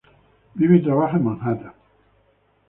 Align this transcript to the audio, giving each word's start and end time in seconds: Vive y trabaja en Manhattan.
Vive 0.55 0.77
y 0.77 0.81
trabaja 0.81 1.17
en 1.17 1.23
Manhattan. 1.25 1.73